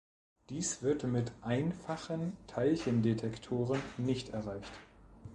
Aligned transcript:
Dies 0.49 0.81
wird 0.81 1.03
mit 1.03 1.31
einfachen 1.43 2.35
Teilchendetektoren 2.47 3.79
nicht 3.99 4.29
erreicht. 4.29 4.73